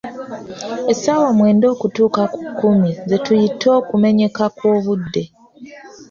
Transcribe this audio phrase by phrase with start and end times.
[0.91, 5.23] Essaawa mwenda okutuuka ku kkumi ze tuyita "okumenyeka kw’obudde".